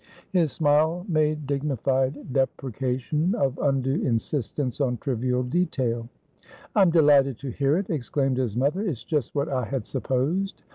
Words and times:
His 0.31 0.51
smile 0.51 1.05
made 1.07 1.45
dignified 1.45 2.33
deprecation 2.33 3.35
of 3.35 3.59
undue 3.61 4.01
insistence 4.01 4.81
on 4.81 4.97
trivial 4.97 5.43
detail. 5.43 6.09
"I'm 6.75 6.89
delighted 6.89 7.37
to 7.41 7.51
hear 7.51 7.77
it!" 7.77 7.87
exclaimed 7.91 8.37
his 8.37 8.57
mother. 8.57 8.81
"It's 8.81 9.03
just 9.03 9.35
what 9.35 9.47
I 9.47 9.65
had 9.65 9.85
supposed. 9.85 10.63